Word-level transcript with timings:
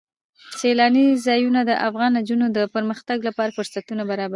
سیلانی 0.59 1.05
ځایونه 1.25 1.61
د 1.65 1.71
افغان 1.87 2.11
نجونو 2.19 2.45
د 2.57 2.59
پرمختګ 2.75 3.17
لپاره 3.27 3.55
فرصتونه 3.57 4.03
برابروي. 4.09 4.29